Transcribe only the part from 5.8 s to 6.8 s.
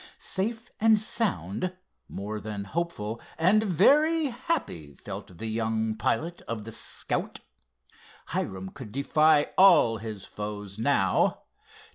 pilot of the